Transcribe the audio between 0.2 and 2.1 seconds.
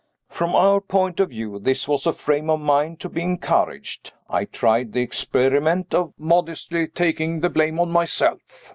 From our point of view this was